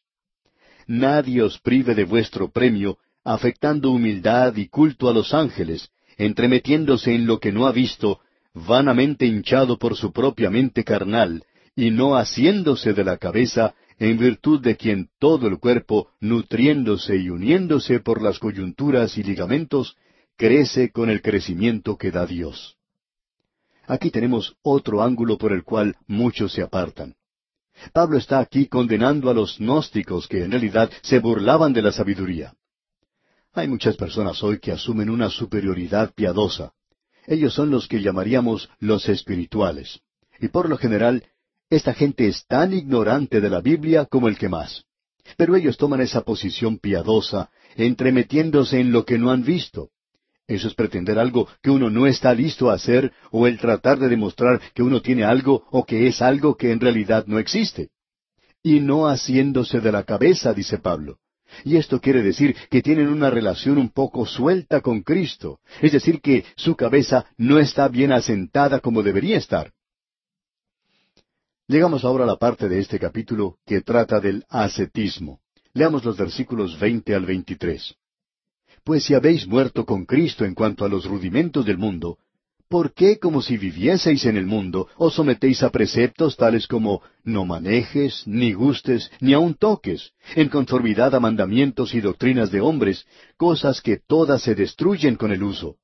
[0.86, 7.26] Nadie os prive de vuestro premio, afectando humildad y culto a los ángeles, entremetiéndose en
[7.26, 8.20] lo que no ha visto,
[8.52, 11.42] vanamente hinchado por su propia mente carnal,
[11.74, 17.30] y no haciéndose de la cabeza, en virtud de quien todo el cuerpo, nutriéndose y
[17.30, 19.96] uniéndose por las coyunturas y ligamentos,
[20.36, 22.76] crece con el crecimiento que da Dios.
[23.86, 27.14] Aquí tenemos otro ángulo por el cual muchos se apartan.
[27.92, 32.54] Pablo está aquí condenando a los gnósticos que en realidad se burlaban de la sabiduría.
[33.56, 36.72] Hay muchas personas hoy que asumen una superioridad piadosa.
[37.24, 40.00] Ellos son los que llamaríamos los espirituales.
[40.40, 41.22] Y por lo general,
[41.70, 44.84] esta gente es tan ignorante de la Biblia como el que más.
[45.36, 49.90] Pero ellos toman esa posición piadosa, entremetiéndose en lo que no han visto.
[50.48, 54.08] Eso es pretender algo que uno no está listo a hacer o el tratar de
[54.08, 57.90] demostrar que uno tiene algo o que es algo que en realidad no existe.
[58.64, 61.18] Y no haciéndose de la cabeza, dice Pablo.
[61.62, 66.20] Y esto quiere decir que tienen una relación un poco suelta con Cristo, es decir,
[66.20, 69.72] que su cabeza no está bien asentada como debería estar.
[71.66, 75.40] Llegamos ahora a la parte de este capítulo que trata del ascetismo.
[75.72, 77.94] Leamos los versículos veinte al veintitrés.
[78.84, 82.18] Pues si habéis muerto con Cristo en cuanto a los rudimentos del mundo,
[82.68, 87.44] ¿por qué como si vivieseis en el mundo os sometéis a preceptos tales como no
[87.44, 93.06] manejes, ni gustes, ni aun toques, en conformidad a mandamientos y doctrinas de hombres,
[93.36, 95.76] cosas que todas se destruyen con el uso?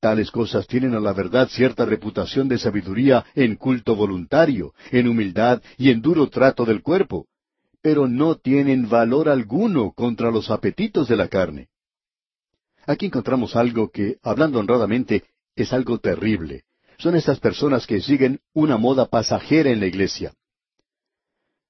[0.00, 5.62] Tales cosas tienen a la verdad cierta reputación de sabiduría en culto voluntario, en humildad
[5.78, 7.26] y en duro trato del cuerpo,
[7.82, 11.68] pero no tienen valor alguno contra los apetitos de la carne.
[12.86, 15.24] Aquí encontramos algo que, hablando honradamente,
[15.56, 16.64] es algo terrible.
[16.98, 20.32] Son estas personas que siguen una moda pasajera en la iglesia.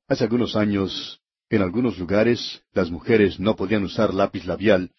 [0.08, 4.90] Hace algunos años, en algunos lugares, las mujeres no podían usar lápiz labial,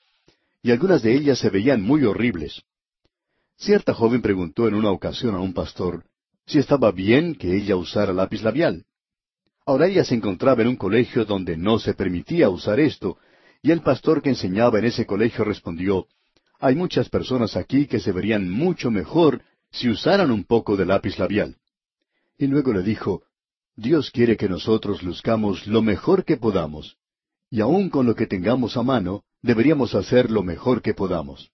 [0.63, 2.63] y algunas de ellas se veían muy horribles.
[3.57, 6.03] Cierta joven preguntó en una ocasión a un pastor
[6.45, 8.85] si estaba bien que ella usara lápiz labial.
[9.65, 13.17] Ahora ella se encontraba en un colegio donde no se permitía usar esto,
[13.61, 16.07] y el pastor que enseñaba en ese colegio respondió,
[16.59, 19.41] Hay muchas personas aquí que se verían mucho mejor
[19.71, 21.57] si usaran un poco de lápiz labial.
[22.37, 23.23] Y luego le dijo,
[23.75, 26.97] Dios quiere que nosotros luzcamos lo mejor que podamos,
[27.51, 31.51] y aun con lo que tengamos a mano, deberíamos hacer lo mejor que podamos.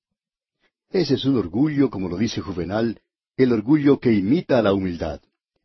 [0.89, 3.01] Ese es un orgullo, como lo dice Juvenal,
[3.35, 5.21] el orgullo que imita a la humildad.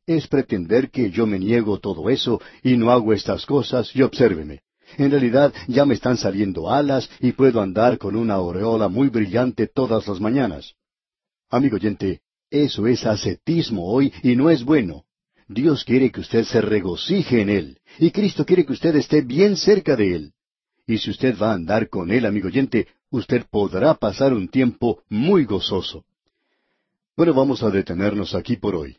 [0.06, 4.62] Es pretender que yo me niego todo eso y no hago estas cosas y obsérveme.
[4.96, 9.66] En realidad ya me están saliendo alas y puedo andar con una aureola muy brillante
[9.66, 10.74] todas las mañanas.
[11.50, 12.20] Amigo oyente,
[12.50, 15.04] eso es ascetismo hoy y no es bueno.
[15.48, 19.56] Dios quiere que usted se regocije en Él, y Cristo quiere que usted esté bien
[19.56, 20.32] cerca de Él.
[20.86, 25.02] Y si usted va a andar con Él, amigo oyente, usted podrá pasar un tiempo
[25.08, 26.04] muy gozoso.
[27.16, 28.96] Bueno, vamos a detenernos aquí por hoy.